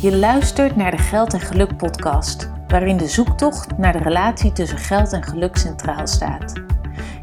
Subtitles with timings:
[0.00, 4.78] Je luistert naar de Geld en Geluk podcast, waarin de zoektocht naar de relatie tussen
[4.78, 6.52] geld en geluk centraal staat.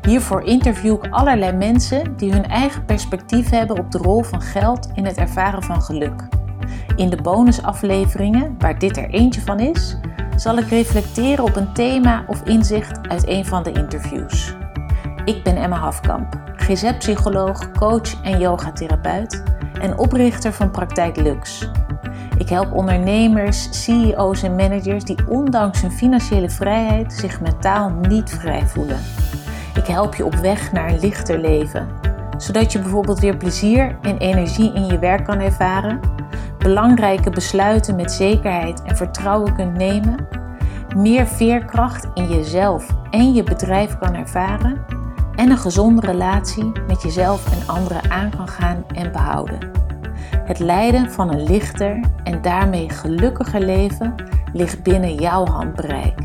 [0.01, 4.89] Hiervoor interview ik allerlei mensen die hun eigen perspectief hebben op de rol van geld
[4.93, 6.27] in het ervaren van geluk.
[6.95, 9.97] In de bonusafleveringen, waar dit er eentje van is,
[10.35, 14.55] zal ik reflecteren op een thema of inzicht uit een van de interviews.
[15.25, 19.43] Ik ben Emma Hafkamp, GZ-psycholoog, coach en yogatherapeut
[19.81, 21.69] en oprichter van Praktijk Lux.
[22.37, 28.67] Ik help ondernemers, CEO's en managers die ondanks hun financiële vrijheid zich mentaal niet vrij
[28.67, 28.99] voelen.
[29.75, 31.87] Ik help je op weg naar een lichter leven,
[32.37, 35.99] zodat je bijvoorbeeld weer plezier en energie in je werk kan ervaren,
[36.57, 40.27] belangrijke besluiten met zekerheid en vertrouwen kunt nemen,
[40.95, 44.85] meer veerkracht in jezelf en je bedrijf kan ervaren
[45.35, 49.71] en een gezonde relatie met jezelf en anderen aan kan gaan en behouden.
[50.37, 54.15] Het leiden van een lichter en daarmee gelukkiger leven
[54.53, 56.19] ligt binnen jouw handbereik.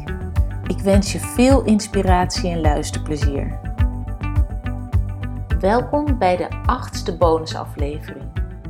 [0.67, 3.59] Ik wens je veel inspiratie en luisterplezier.
[5.61, 8.25] Welkom bij de achtste bonusaflevering.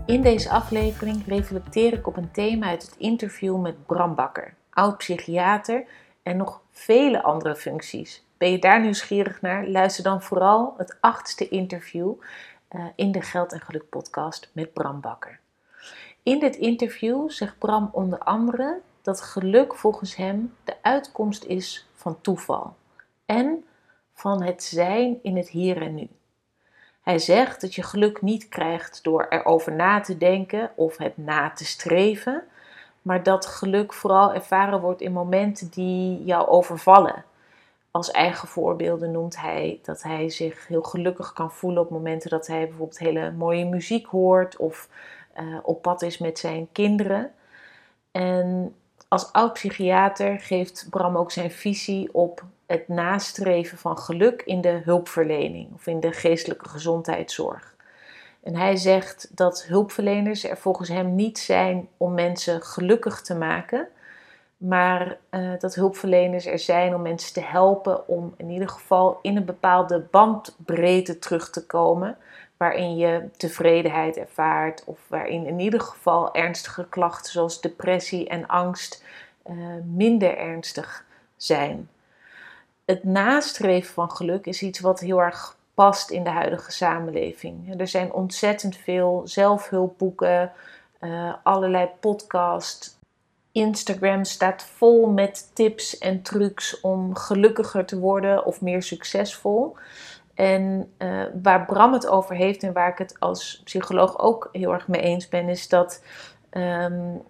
[0.07, 5.85] In deze aflevering reflecteer ik op een thema uit het interview met Bram Bakker, oud-psychiater
[6.23, 8.27] en nog vele andere functies.
[8.39, 9.67] Ben je daar nieuwsgierig naar?
[9.67, 12.13] Luister dan vooral het achtste interview
[12.71, 15.41] uh, in de Geld en Geluk podcast met Bram Bakker.
[16.23, 22.21] In dit interview zegt Bram onder andere dat geluk volgens hem de uitkomst is van
[22.21, 22.77] toeval
[23.27, 23.65] en
[24.15, 26.09] van het zijn in het hier en nu.
[27.03, 31.51] Hij zegt dat je geluk niet krijgt door erover na te denken of het na
[31.51, 32.45] te streven,
[33.03, 37.25] maar dat geluk vooral ervaren wordt in momenten die jou overvallen.
[37.91, 42.47] Als eigen voorbeelden noemt hij dat hij zich heel gelukkig kan voelen op momenten dat
[42.47, 44.89] hij bijvoorbeeld hele mooie muziek hoort of
[45.41, 47.33] uh, op pad is met zijn kinderen.
[48.11, 48.75] En
[49.09, 55.75] als oud-psychiater geeft Bram ook zijn visie op het nastreven van geluk in de hulpverlening
[55.75, 57.77] of in de geestelijke gezondheidszorg.
[58.43, 63.89] En hij zegt dat hulpverleners er volgens hem niet zijn om mensen gelukkig te maken,
[64.59, 69.37] maar uh, dat hulpverleners er zijn om mensen te helpen om in ieder geval in
[69.37, 72.17] een bepaalde bandbreedte terug te komen,
[72.57, 79.05] waarin je tevredenheid ervaart of waarin in ieder geval ernstige klachten zoals depressie en angst
[79.51, 81.05] uh, minder ernstig
[81.37, 81.89] zijn.
[82.85, 87.81] Het nastreven van geluk is iets wat heel erg past in de huidige samenleving.
[87.81, 90.53] Er zijn ontzettend veel zelfhulpboeken,
[91.01, 92.98] uh, allerlei podcasts,
[93.59, 99.77] Instagram staat vol met tips en trucs om gelukkiger te worden of meer succesvol.
[100.35, 104.73] En uh, waar Bram het over heeft en waar ik het als psycholoog ook heel
[104.73, 106.03] erg mee eens ben, is dat
[106.51, 107.23] um,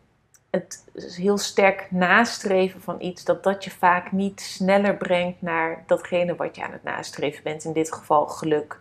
[0.50, 6.36] het heel sterk nastreven van iets, dat dat je vaak niet sneller brengt naar datgene
[6.36, 8.78] wat je aan het nastreven bent, in dit geval geluk.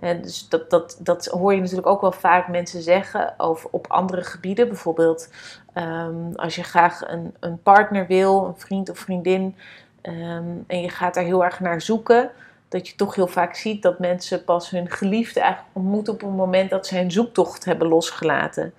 [0.00, 4.22] Dus dat, dat, dat hoor je natuurlijk ook wel vaak mensen zeggen over, op andere
[4.22, 4.68] gebieden.
[4.68, 5.28] Bijvoorbeeld
[5.74, 9.56] um, als je graag een, een partner wil, een vriend of vriendin,
[10.02, 12.30] um, en je gaat daar heel erg naar zoeken.
[12.68, 16.30] Dat je toch heel vaak ziet dat mensen pas hun geliefde eigenlijk ontmoeten op het
[16.30, 18.74] moment dat ze een zoektocht hebben losgelaten.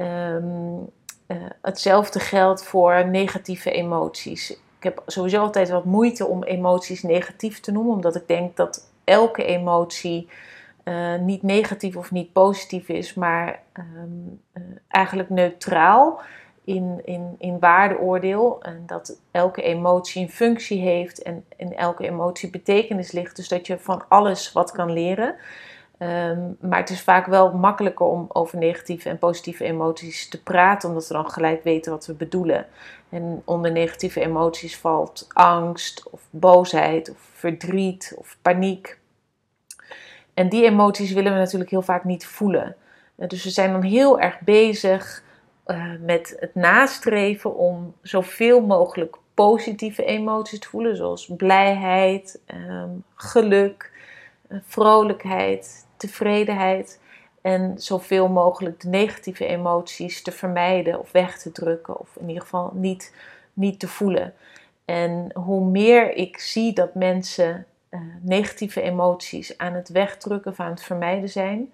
[0.00, 0.90] Um,
[1.26, 4.50] uh, hetzelfde geldt voor negatieve emoties.
[4.50, 8.90] Ik heb sowieso altijd wat moeite om emoties negatief te noemen, omdat ik denk dat
[9.04, 10.28] elke emotie
[10.84, 16.20] uh, niet negatief of niet positief is, maar um, uh, eigenlijk neutraal
[16.64, 18.62] in, in, in waardeoordeel.
[18.62, 23.36] En dat elke emotie een functie heeft en in elke emotie betekenis ligt.
[23.36, 25.34] Dus dat je van alles wat kan leren.
[26.02, 30.88] Um, maar het is vaak wel makkelijker om over negatieve en positieve emoties te praten,
[30.88, 32.66] omdat we dan gelijk weten wat we bedoelen.
[33.08, 38.98] En onder negatieve emoties valt angst of boosheid of verdriet of paniek.
[40.34, 42.76] En die emoties willen we natuurlijk heel vaak niet voelen.
[43.16, 45.22] Dus we zijn dan heel erg bezig
[45.66, 53.91] uh, met het nastreven om zoveel mogelijk positieve emoties te voelen, zoals blijheid, um, geluk,
[54.66, 57.00] vrolijkheid, tevredenheid.
[57.42, 62.42] En zoveel mogelijk de negatieve emoties te vermijden of weg te drukken, of in ieder
[62.42, 63.14] geval niet,
[63.52, 64.34] niet te voelen.
[64.84, 70.70] En hoe meer ik zie dat mensen uh, negatieve emoties aan het wegdrukken of aan
[70.70, 71.72] het vermijden zijn,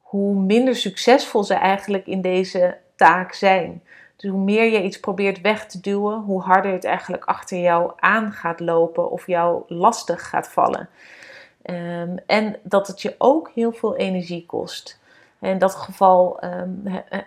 [0.00, 3.82] hoe minder succesvol ze eigenlijk in deze taak zijn.
[4.16, 7.92] Dus hoe meer je iets probeert weg te duwen, hoe harder het eigenlijk achter jou
[7.96, 10.88] aan gaat lopen of jou lastig gaat vallen.
[11.64, 15.00] Um, en dat het je ook heel veel energie kost.
[15.40, 16.70] In dat geval ehm,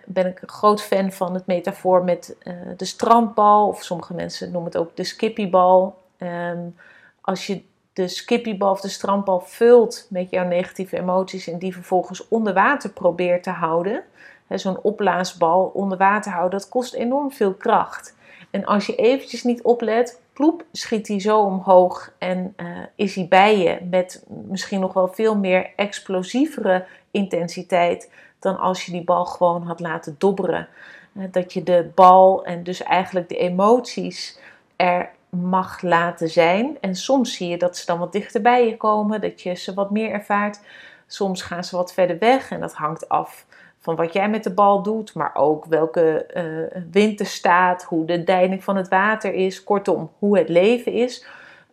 [0.04, 4.50] ben ik een groot fan van het metafoor met uh, de strandbal, of sommige mensen
[4.50, 5.98] noemen het ook de skippybal.
[6.18, 6.76] Um,
[7.20, 7.62] als je
[7.92, 12.90] de skippybal of de strandbal vult met jouw negatieve emoties en die vervolgens onder water
[12.90, 14.04] probeert te houden,
[14.48, 18.14] zo'n opblaasbal onder water houden, dat kost enorm veel kracht.
[18.50, 23.26] En als je eventjes niet oplet, ploep, schiet hij zo omhoog en uh, is hij
[23.28, 29.24] bij je met misschien nog wel veel meer explosievere intensiteit dan als je die bal
[29.24, 30.68] gewoon had laten dobberen.
[31.12, 34.38] Uh, dat je de bal en dus eigenlijk de emoties
[34.76, 36.76] er mag laten zijn.
[36.80, 39.74] En soms zie je dat ze dan wat dichter bij je komen, dat je ze
[39.74, 40.60] wat meer ervaart.
[41.06, 43.46] Soms gaan ze wat verder weg en dat hangt af
[43.86, 48.04] van wat jij met de bal doet, maar ook welke uh, wind er staat, hoe
[48.04, 51.26] de deining van het water is, kortom, hoe het leven is.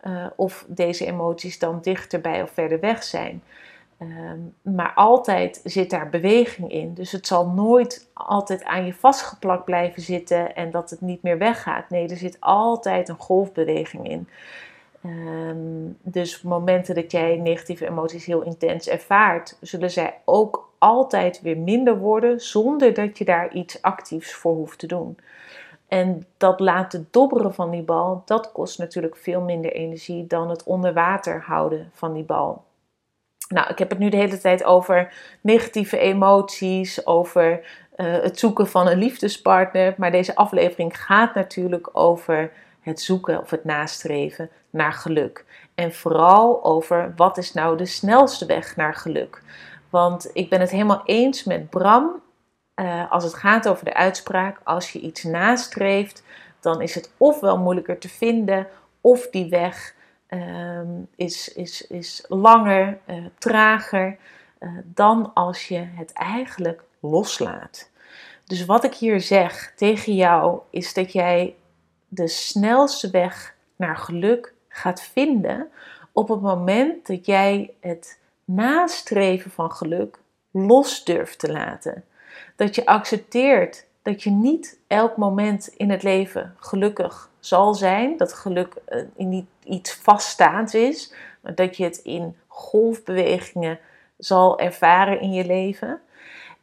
[0.06, 3.42] Uh, of deze emoties dan dichterbij of verder weg zijn.
[3.98, 6.94] Um, maar altijd zit daar beweging in.
[6.94, 11.38] Dus het zal nooit altijd aan je vastgeplakt blijven zitten en dat het niet meer
[11.38, 11.90] weggaat.
[11.90, 14.28] Nee, er zit altijd een golfbeweging in.
[15.04, 21.58] Um, dus momenten dat jij negatieve emoties heel intens ervaart, zullen zij ook altijd weer
[21.58, 25.18] minder worden zonder dat je daar iets actiefs voor hoeft te doen.
[25.88, 30.62] En dat laten dobberen van die bal, dat kost natuurlijk veel minder energie dan het
[30.62, 32.64] onder water houden van die bal.
[33.48, 37.50] Nou, ik heb het nu de hele tijd over negatieve emoties, over
[37.96, 39.94] uh, het zoeken van een liefdespartner.
[39.96, 45.44] Maar deze aflevering gaat natuurlijk over het zoeken of het nastreven naar geluk.
[45.74, 49.42] En vooral over wat is nou de snelste weg naar geluk.
[49.94, 52.22] Want ik ben het helemaal eens met Bram
[52.76, 56.22] uh, als het gaat over de uitspraak: als je iets nastreeft,
[56.60, 58.66] dan is het ofwel moeilijker te vinden,
[59.00, 59.94] of die weg
[60.28, 60.80] uh,
[61.16, 64.16] is, is, is langer, uh, trager
[64.60, 67.90] uh, dan als je het eigenlijk loslaat.
[68.44, 71.54] Dus wat ik hier zeg tegen jou is dat jij
[72.08, 75.68] de snelste weg naar geluk gaat vinden
[76.12, 80.18] op het moment dat jij het nastreven van geluk
[80.50, 82.04] los durft te laten.
[82.56, 88.16] Dat je accepteert dat je niet elk moment in het leven gelukkig zal zijn.
[88.16, 93.78] Dat geluk uh, niet iets vaststaands is, maar dat je het in golfbewegingen
[94.18, 96.00] zal ervaren in je leven.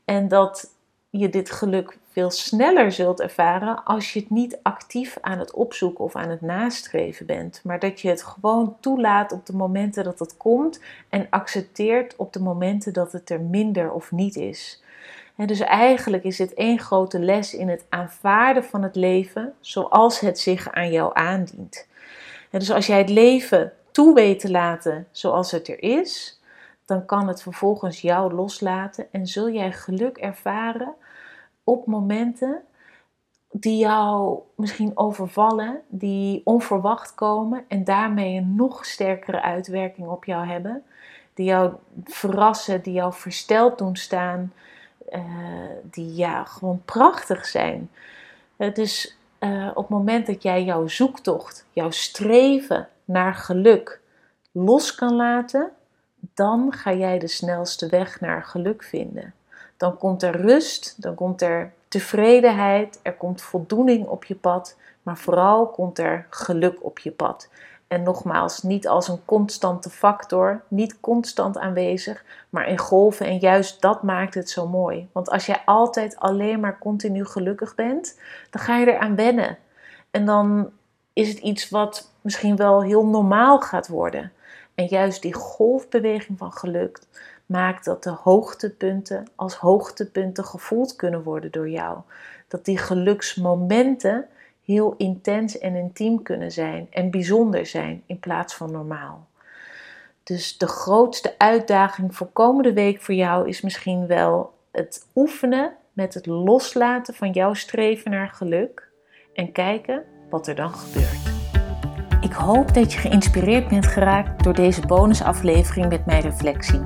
[0.06, 0.70] En dat
[1.12, 6.04] je dit geluk veel sneller zult ervaren als je het niet actief aan het opzoeken
[6.04, 10.20] of aan het nastreven bent, maar dat je het gewoon toelaat op de momenten dat
[10.20, 14.84] het komt en accepteert op de momenten dat het er minder of niet is.
[15.36, 20.20] En dus eigenlijk is dit één grote les in het aanvaarden van het leven zoals
[20.20, 21.88] het zich aan jou aandient.
[22.50, 26.41] En dus als jij het leven toe weet te laten zoals het er is,
[26.92, 30.94] dan kan het vervolgens jou loslaten en zul jij geluk ervaren
[31.64, 32.62] op momenten
[33.52, 40.48] die jou misschien overvallen, die onverwacht komen en daarmee een nog sterkere uitwerking op jou
[40.48, 40.84] hebben,
[41.34, 41.74] die jou
[42.04, 44.54] verrassen, die jou versteld doen staan,
[45.10, 45.22] uh,
[45.84, 47.90] die ja, gewoon prachtig zijn.
[48.74, 49.18] Dus
[49.74, 54.02] op het moment dat jij jouw zoektocht, jouw streven naar geluk
[54.52, 55.72] los kan laten,
[56.34, 59.34] dan ga jij de snelste weg naar geluk vinden
[59.82, 65.18] dan komt er rust, dan komt er tevredenheid, er komt voldoening op je pad, maar
[65.18, 67.50] vooral komt er geluk op je pad.
[67.88, 73.26] En nogmaals, niet als een constante factor, niet constant aanwezig, maar in golven.
[73.26, 75.10] En juist dat maakt het zo mooi.
[75.12, 79.58] Want als jij altijd alleen maar continu gelukkig bent, dan ga je eraan wennen.
[80.12, 80.70] En dan
[81.14, 84.32] is het iets wat misschien wel heel normaal gaat worden.
[84.82, 87.00] En juist die golfbeweging van geluk,
[87.46, 91.98] maakt dat de hoogtepunten als hoogtepunten gevoeld kunnen worden door jou.
[92.48, 94.26] Dat die geluksmomenten
[94.66, 99.28] heel intens en intiem kunnen zijn en bijzonder zijn in plaats van normaal.
[100.24, 106.14] Dus de grootste uitdaging voor komende week voor jou is misschien wel het oefenen met
[106.14, 108.90] het loslaten van jouw streven naar geluk
[109.34, 111.31] en kijken wat er dan gebeurt.
[112.32, 116.80] Ik hoop dat je geïnspireerd bent geraakt door deze bonusaflevering met mijn reflectie.